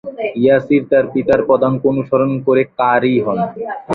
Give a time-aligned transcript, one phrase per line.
[0.41, 3.39] ইয়াসির তার পিতার পদাঙ্ক অনুসরণ করে, ক্বারী হন।